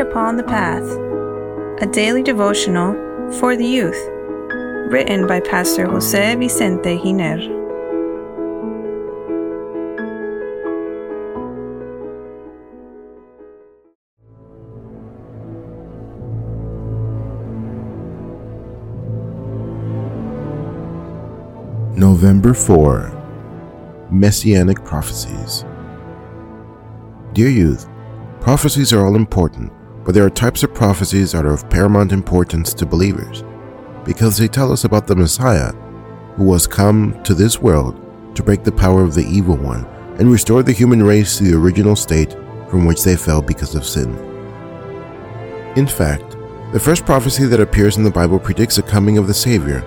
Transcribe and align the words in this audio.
Upon 0.00 0.38
the 0.38 0.42
Path, 0.42 0.82
a 1.82 1.86
daily 1.86 2.22
devotional 2.22 2.94
for 3.34 3.54
the 3.54 3.66
youth, 3.66 4.02
written 4.90 5.26
by 5.26 5.40
Pastor 5.40 5.86
Jose 5.86 6.34
Vicente 6.36 6.96
Giner. 6.96 7.36
November 21.94 22.54
4 22.54 24.08
Messianic 24.10 24.82
Prophecies. 24.82 25.66
Dear 27.34 27.50
youth, 27.50 27.86
prophecies 28.40 28.94
are 28.94 29.04
all 29.04 29.14
important, 29.14 29.70
but 30.04 30.14
there 30.14 30.24
are 30.24 30.30
types 30.30 30.62
of 30.62 30.74
prophecies 30.74 31.32
that 31.32 31.44
are 31.44 31.52
of 31.52 31.68
paramount 31.70 32.12
importance 32.12 32.72
to 32.74 32.86
believers 32.86 33.44
because 34.04 34.36
they 34.36 34.48
tell 34.48 34.72
us 34.72 34.84
about 34.84 35.06
the 35.06 35.16
Messiah 35.16 35.72
who 36.36 36.44
was 36.44 36.66
come 36.66 37.22
to 37.22 37.34
this 37.34 37.60
world 37.60 38.00
to 38.34 38.42
break 38.42 38.64
the 38.64 38.72
power 38.72 39.02
of 39.02 39.14
the 39.14 39.26
evil 39.26 39.56
one 39.56 39.84
and 40.18 40.30
restore 40.30 40.62
the 40.62 40.72
human 40.72 41.02
race 41.02 41.38
to 41.38 41.44
the 41.44 41.56
original 41.56 41.96
state 41.96 42.32
from 42.68 42.86
which 42.86 43.02
they 43.02 43.16
fell 43.16 43.42
because 43.42 43.74
of 43.74 43.84
sin. 43.84 44.16
In 45.76 45.86
fact, 45.86 46.36
the 46.72 46.80
first 46.80 47.04
prophecy 47.04 47.46
that 47.46 47.60
appears 47.60 47.96
in 47.96 48.04
the 48.04 48.10
Bible 48.10 48.38
predicts 48.38 48.76
the 48.76 48.82
coming 48.82 49.18
of 49.18 49.26
the 49.26 49.34
Savior 49.34 49.84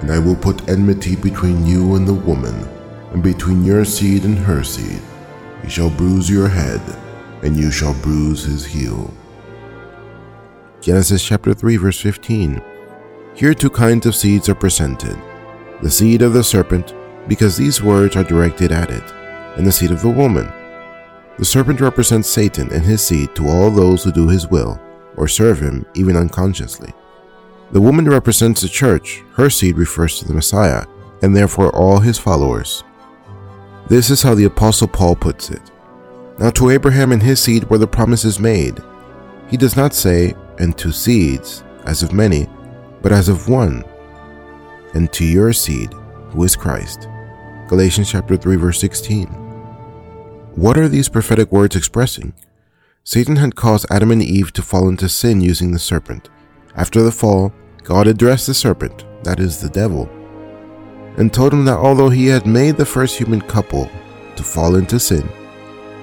and 0.00 0.10
I 0.10 0.18
will 0.18 0.36
put 0.36 0.68
enmity 0.68 1.14
between 1.14 1.66
you 1.66 1.94
and 1.96 2.08
the 2.08 2.14
woman, 2.14 2.66
and 3.12 3.22
between 3.22 3.64
your 3.64 3.84
seed 3.84 4.24
and 4.24 4.38
her 4.38 4.64
seed. 4.64 5.02
He 5.62 5.68
shall 5.68 5.90
bruise 5.90 6.30
your 6.30 6.48
head, 6.48 6.80
and 7.42 7.56
you 7.56 7.70
shall 7.70 7.94
bruise 7.94 8.44
his 8.44 8.64
heel. 8.64 9.12
Genesis 10.80 11.22
chapter 11.24 11.52
3, 11.54 11.76
verse 11.76 12.00
15. 12.00 12.62
Here 13.34 13.54
two 13.54 13.70
kinds 13.70 14.06
of 14.06 14.16
seeds 14.16 14.48
are 14.48 14.54
presented 14.54 15.18
the 15.82 15.90
seed 15.90 16.20
of 16.20 16.34
the 16.34 16.44
serpent, 16.44 16.94
because 17.26 17.56
these 17.56 17.82
words 17.82 18.14
are 18.14 18.24
directed 18.24 18.70
at 18.70 18.90
it, 18.90 19.02
and 19.56 19.66
the 19.66 19.72
seed 19.72 19.90
of 19.90 20.02
the 20.02 20.10
woman. 20.10 20.46
The 21.38 21.44
serpent 21.44 21.80
represents 21.80 22.28
Satan 22.28 22.70
and 22.70 22.82
his 22.82 23.02
seed 23.02 23.34
to 23.34 23.48
all 23.48 23.70
those 23.70 24.04
who 24.04 24.12
do 24.12 24.28
his 24.28 24.46
will, 24.46 24.78
or 25.16 25.26
serve 25.26 25.58
him 25.58 25.86
even 25.94 26.16
unconsciously. 26.16 26.92
The 27.72 27.80
woman 27.80 28.08
represents 28.08 28.60
the 28.60 28.68
church, 28.68 29.22
her 29.34 29.48
seed 29.48 29.78
refers 29.78 30.18
to 30.18 30.26
the 30.26 30.34
Messiah, 30.34 30.84
and 31.22 31.34
therefore 31.34 31.74
all 31.74 31.98
his 31.98 32.18
followers. 32.18 32.84
This 33.88 34.10
is 34.10 34.22
how 34.22 34.34
the 34.34 34.44
Apostle 34.44 34.88
Paul 34.88 35.16
puts 35.16 35.50
it. 35.50 35.62
Now 36.40 36.48
to 36.52 36.70
Abraham 36.70 37.12
and 37.12 37.22
his 37.22 37.38
seed 37.38 37.68
were 37.68 37.76
the 37.76 37.86
promises 37.86 38.40
made. 38.40 38.78
He 39.48 39.58
does 39.58 39.76
not 39.76 39.92
say, 39.92 40.34
and 40.58 40.76
to 40.78 40.90
seeds, 40.90 41.62
as 41.84 42.02
of 42.02 42.14
many, 42.14 42.48
but 43.02 43.12
as 43.12 43.28
of 43.28 43.50
one, 43.50 43.84
and 44.94 45.12
to 45.12 45.24
your 45.24 45.52
seed, 45.52 45.92
who 46.30 46.42
is 46.42 46.56
Christ. 46.56 47.08
Galatians 47.68 48.10
chapter 48.10 48.38
3 48.38 48.56
verse 48.56 48.80
16. 48.80 49.26
What 50.54 50.78
are 50.78 50.88
these 50.88 51.10
prophetic 51.10 51.52
words 51.52 51.76
expressing? 51.76 52.32
Satan 53.04 53.36
had 53.36 53.54
caused 53.54 53.86
Adam 53.90 54.10
and 54.10 54.22
Eve 54.22 54.50
to 54.54 54.62
fall 54.62 54.88
into 54.88 55.10
sin 55.10 55.42
using 55.42 55.72
the 55.72 55.78
serpent. 55.78 56.30
After 56.74 57.02
the 57.02 57.12
fall, 57.12 57.52
God 57.84 58.06
addressed 58.06 58.46
the 58.46 58.54
serpent, 58.54 59.04
that 59.24 59.40
is, 59.40 59.60
the 59.60 59.68
devil, 59.68 60.08
and 61.18 61.30
told 61.30 61.52
him 61.52 61.66
that 61.66 61.76
although 61.76 62.08
he 62.08 62.28
had 62.28 62.46
made 62.46 62.78
the 62.78 62.86
first 62.86 63.18
human 63.18 63.42
couple 63.42 63.90
to 64.36 64.42
fall 64.42 64.76
into 64.76 64.98
sin 64.98 65.28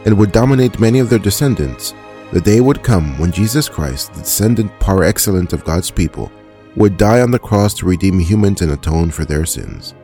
and 0.06 0.18
would 0.18 0.32
dominate 0.32 0.80
many 0.80 1.00
of 1.00 1.10
their 1.10 1.20
descendants, 1.20 1.94
the 2.32 2.42
day 2.42 2.62
would 2.62 2.84
come 2.84 3.18
when 3.20 3.32
Jesus 3.32 3.70
Christ, 3.70 4.14
the 4.14 4.22
descendant 4.22 4.72
par 4.80 5.04
excellence 5.04 5.54
of 5.54 5.64
God's 5.64 5.92
people, 5.92 6.32
would 6.76 6.98
die 6.98 7.22
on 7.22 7.32
the 7.32 7.40
cross 7.40 7.74
to 7.76 7.86
redeem 7.86 8.20
humans 8.20 8.62
and 8.62 8.72
atone 8.72 9.12
for 9.12 9.26
their 9.26 9.46
sins. 9.46 9.96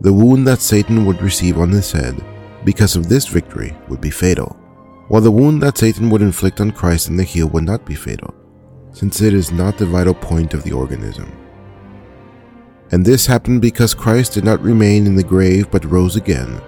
The 0.00 0.12
wound 0.12 0.46
that 0.46 0.60
Satan 0.60 1.06
would 1.06 1.22
receive 1.22 1.58
on 1.58 1.70
his 1.70 1.92
head 1.92 2.22
because 2.64 2.96
of 2.96 3.08
this 3.08 3.26
victory 3.26 3.76
would 3.88 4.00
be 4.00 4.10
fatal, 4.10 4.56
while 5.08 5.22
the 5.22 5.30
wound 5.30 5.62
that 5.62 5.78
Satan 5.78 6.10
would 6.10 6.22
inflict 6.22 6.60
on 6.60 6.72
Christ 6.72 7.08
in 7.08 7.16
the 7.16 7.24
heel 7.24 7.48
would 7.48 7.64
not 7.64 7.84
be 7.84 7.94
fatal 7.94 8.34
since 8.92 9.20
it 9.20 9.34
is 9.34 9.50
not 9.50 9.78
the 9.78 9.86
vital 9.86 10.14
point 10.14 10.54
of 10.54 10.62
the 10.62 10.72
organism. 10.72 11.30
And 12.90 13.04
this 13.04 13.26
happened 13.26 13.62
because 13.62 13.94
Christ 13.94 14.34
did 14.34 14.44
not 14.44 14.60
remain 14.60 15.06
in 15.06 15.16
the 15.16 15.22
grave 15.22 15.70
but 15.70 15.84
rose 15.84 16.16
again. 16.16 16.60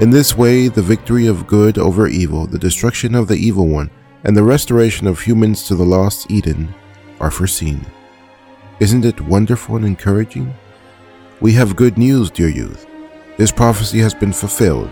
In 0.00 0.10
this 0.10 0.36
way, 0.36 0.68
the 0.68 0.80
victory 0.80 1.26
of 1.26 1.48
good 1.48 1.76
over 1.76 2.06
evil, 2.06 2.46
the 2.46 2.56
destruction 2.56 3.16
of 3.16 3.26
the 3.26 3.34
evil 3.34 3.66
one, 3.66 3.90
and 4.22 4.36
the 4.36 4.44
restoration 4.44 5.08
of 5.08 5.20
humans 5.20 5.64
to 5.64 5.74
the 5.74 5.84
lost 5.84 6.30
Eden 6.30 6.72
are 7.18 7.32
foreseen. 7.32 7.84
Isn't 8.78 9.04
it 9.04 9.20
wonderful 9.20 9.74
and 9.74 9.84
encouraging? 9.84 10.54
We 11.40 11.52
have 11.54 11.74
good 11.74 11.98
news, 11.98 12.30
dear 12.30 12.48
youth. 12.48 12.86
This 13.38 13.50
prophecy 13.50 13.98
has 13.98 14.14
been 14.14 14.32
fulfilled, 14.32 14.88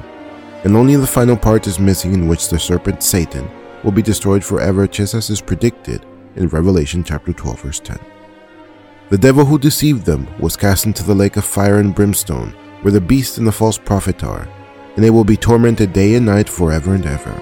and 0.65 0.77
only 0.77 0.97
the 0.97 1.07
final 1.07 1.37
part 1.37 1.69
is 1.69 1.79
missing 1.79 2.13
in 2.13 2.27
which 2.27 2.49
the 2.49 2.59
serpent 2.59 3.01
Satan 3.01 3.49
will 3.85 3.93
be 3.93 4.03
destroyed 4.03 4.43
forever 4.43 4.89
just 4.89 5.15
as 5.15 5.31
is 5.31 5.41
predicted 5.41 6.05
in 6.35 6.49
Revelation 6.49 7.05
chapter 7.05 7.33
12 7.33 7.61
verse 7.61 7.79
10. 7.79 7.97
The 9.11 9.19
devil 9.19 9.45
who 9.45 9.57
deceived 9.57 10.05
them 10.05 10.27
was 10.41 10.57
cast 10.57 10.85
into 10.85 11.05
the 11.05 11.15
lake 11.15 11.37
of 11.37 11.45
fire 11.45 11.79
and 11.79 11.95
brimstone, 11.95 12.51
where 12.83 12.91
the 12.91 13.01
beast 13.01 13.39
and 13.39 13.47
the 13.47 13.53
false 13.53 13.79
prophet 13.79 14.25
are, 14.25 14.49
and 14.97 15.05
they 15.05 15.11
will 15.11 15.25
be 15.25 15.37
tormented 15.37 15.93
day 15.93 16.15
and 16.15 16.27
night 16.27 16.49
forever 16.49 16.95
and 16.95 17.07
ever. 17.07 17.41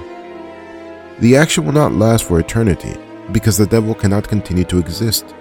The 1.20 1.36
action 1.36 1.64
will 1.64 1.72
not 1.72 1.92
last 1.92 2.24
for 2.24 2.40
eternity, 2.40 2.96
because 3.32 3.56
the 3.56 3.66
devil 3.66 3.94
cannot 3.94 4.28
continue 4.28 4.64
to 4.64 4.78
exist. 4.78 5.34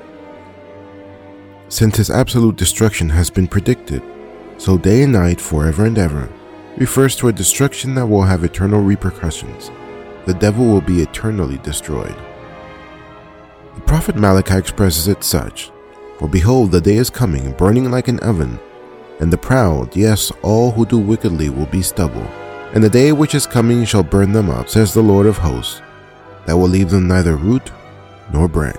Since 1.69 1.97
his 1.97 2.11
absolute 2.11 2.55
destruction 2.55 3.09
has 3.09 3.31
been 3.31 3.47
predicted, 3.47 4.03
so 4.57 4.77
day 4.77 5.03
and 5.03 5.13
night 5.13 5.41
forever 5.41 5.85
and 5.85 5.97
ever 5.97 6.29
refers 6.77 7.15
to 7.15 7.27
a 7.27 7.33
destruction 7.33 7.95
that 7.95 8.05
will 8.05 8.21
have 8.21 8.43
eternal 8.43 8.81
repercussions. 8.81 9.71
The 10.25 10.33
devil 10.35 10.65
will 10.65 10.81
be 10.81 11.01
eternally 11.01 11.57
destroyed. 11.57 12.15
The 13.75 13.81
prophet 13.81 14.15
Malachi 14.15 14.55
expresses 14.55 15.07
it 15.07 15.23
such 15.23 15.71
For 16.19 16.27
behold, 16.27 16.71
the 16.71 16.81
day 16.81 16.97
is 16.97 17.09
coming, 17.09 17.51
burning 17.53 17.91
like 17.91 18.07
an 18.07 18.19
oven, 18.19 18.59
and 19.23 19.31
the 19.31 19.37
proud, 19.37 19.95
yes, 19.95 20.33
all 20.41 20.69
who 20.69 20.85
do 20.85 20.97
wickedly, 20.97 21.49
will 21.49 21.65
be 21.67 21.81
stubble. 21.81 22.27
And 22.73 22.83
the 22.83 22.89
day 22.89 23.13
which 23.13 23.35
is 23.35 23.47
coming 23.47 23.85
shall 23.85 24.03
burn 24.03 24.33
them 24.33 24.49
up, 24.49 24.67
says 24.67 24.93
the 24.93 25.01
Lord 25.01 25.27
of 25.27 25.37
hosts, 25.37 25.81
that 26.45 26.57
will 26.57 26.67
leave 26.67 26.89
them 26.89 27.07
neither 27.07 27.37
root 27.37 27.71
nor 28.33 28.49
branch. 28.49 28.75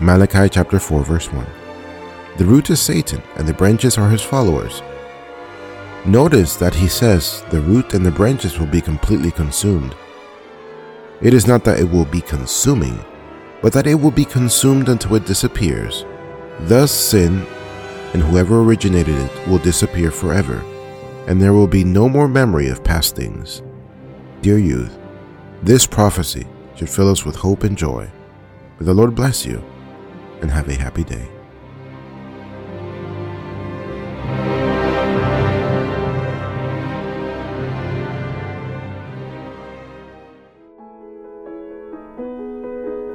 Malachi 0.00 0.48
chapter 0.48 0.78
4, 0.78 1.02
verse 1.02 1.32
1. 1.32 1.44
The 2.36 2.44
root 2.44 2.70
is 2.70 2.80
Satan, 2.80 3.20
and 3.34 3.48
the 3.48 3.52
branches 3.52 3.98
are 3.98 4.08
his 4.08 4.22
followers. 4.22 4.80
Notice 6.06 6.54
that 6.54 6.76
he 6.76 6.86
says 6.86 7.42
the 7.50 7.60
root 7.60 7.94
and 7.94 8.06
the 8.06 8.12
branches 8.12 8.60
will 8.60 8.68
be 8.68 8.80
completely 8.80 9.32
consumed. 9.32 9.96
It 11.20 11.34
is 11.34 11.48
not 11.48 11.64
that 11.64 11.80
it 11.80 11.90
will 11.90 12.04
be 12.04 12.20
consuming, 12.20 13.04
but 13.60 13.72
that 13.72 13.88
it 13.88 13.96
will 13.96 14.12
be 14.12 14.24
consumed 14.24 14.88
until 14.88 15.16
it 15.16 15.26
disappears. 15.26 16.04
Thus, 16.60 16.92
sin 16.92 17.44
and 18.12 18.22
whoever 18.22 18.60
originated 18.62 19.16
it 19.16 19.48
will 19.48 19.58
disappear 19.58 20.10
forever, 20.10 20.64
and 21.26 21.40
there 21.40 21.52
will 21.52 21.66
be 21.66 21.84
no 21.84 22.08
more 22.08 22.28
memory 22.28 22.68
of 22.68 22.82
past 22.82 23.14
things. 23.16 23.62
Dear 24.40 24.58
youth, 24.58 24.98
this 25.62 25.86
prophecy 25.86 26.46
should 26.76 26.88
fill 26.88 27.10
us 27.10 27.24
with 27.24 27.36
hope 27.36 27.64
and 27.64 27.76
joy. 27.76 28.10
May 28.78 28.86
the 28.86 28.94
Lord 28.94 29.14
bless 29.14 29.44
you, 29.44 29.62
and 30.40 30.50
have 30.50 30.68
a 30.68 30.74
happy 30.74 31.04
day. 31.04 31.28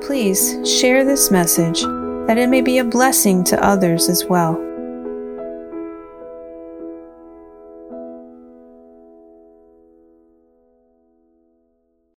Please 0.06 0.60
share 0.70 1.04
this 1.04 1.32
message 1.32 1.82
that 2.28 2.38
it 2.38 2.48
may 2.48 2.62
be 2.62 2.78
a 2.78 2.84
blessing 2.84 3.44
to 3.46 3.66
others 3.66 4.10
as 4.10 4.26
well. 4.26 4.73